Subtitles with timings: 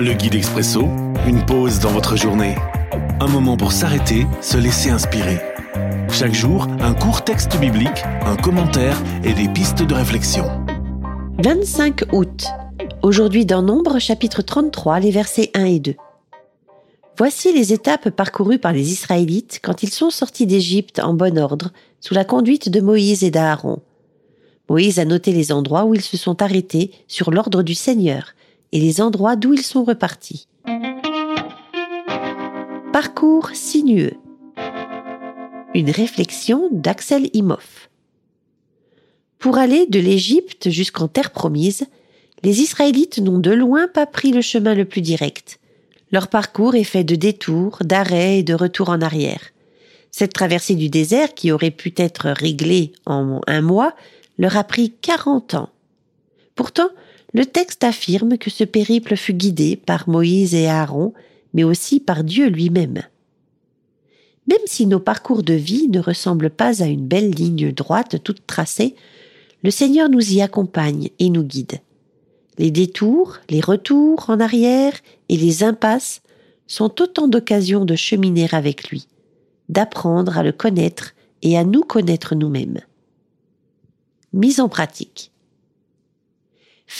[0.00, 0.82] Le guide expresso,
[1.26, 2.54] une pause dans votre journée.
[3.18, 5.40] Un moment pour s'arrêter, se laisser inspirer.
[6.12, 10.44] Chaque jour, un court texte biblique, un commentaire et des pistes de réflexion.
[11.42, 12.44] 25 août.
[13.02, 15.94] Aujourd'hui dans Nombre chapitre 33, les versets 1 et 2.
[17.16, 21.72] Voici les étapes parcourues par les Israélites quand ils sont sortis d'Égypte en bon ordre,
[22.00, 23.80] sous la conduite de Moïse et d'Aaron.
[24.68, 28.34] Moïse a noté les endroits où ils se sont arrêtés sur l'ordre du Seigneur
[28.72, 30.48] et les endroits d'où ils sont repartis.
[32.92, 34.14] Parcours sinueux.
[35.74, 37.88] Une réflexion d'Axel Imoff.
[39.38, 41.86] Pour aller de l'Égypte jusqu'en terre promise,
[42.42, 45.60] les Israélites n'ont de loin pas pris le chemin le plus direct.
[46.10, 49.50] Leur parcours est fait de détours, d'arrêts et de retours en arrière.
[50.10, 53.94] Cette traversée du désert, qui aurait pu être réglée en un mois,
[54.38, 55.68] leur a pris quarante ans.
[56.54, 56.88] Pourtant,
[57.38, 61.14] le texte affirme que ce périple fut guidé par Moïse et Aaron,
[61.54, 63.00] mais aussi par Dieu lui-même.
[64.48, 68.44] Même si nos parcours de vie ne ressemblent pas à une belle ligne droite toute
[68.48, 68.96] tracée,
[69.62, 71.78] le Seigneur nous y accompagne et nous guide.
[72.58, 74.94] Les détours, les retours en arrière
[75.28, 76.22] et les impasses
[76.66, 79.06] sont autant d'occasions de cheminer avec lui,
[79.68, 82.80] d'apprendre à le connaître et à nous connaître nous-mêmes.
[84.32, 85.30] Mise en pratique.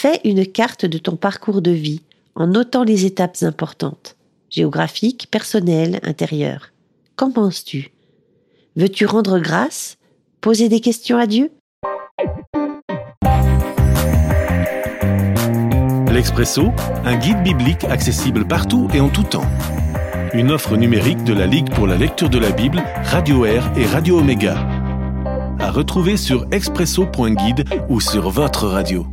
[0.00, 2.02] Fais une carte de ton parcours de vie
[2.36, 4.14] en notant les étapes importantes,
[4.48, 6.70] géographiques, personnelles, intérieures.
[7.16, 7.90] Qu'en penses-tu?
[8.76, 9.96] Veux-tu rendre grâce?
[10.40, 11.50] Poser des questions à Dieu?
[16.12, 16.68] L'Expresso,
[17.04, 19.50] un guide biblique accessible partout et en tout temps.
[20.32, 23.86] Une offre numérique de la Ligue pour la lecture de la Bible, Radio Air et
[23.86, 24.64] Radio Omega.
[25.58, 29.04] À retrouver sur expresso.guide ou sur votre radio.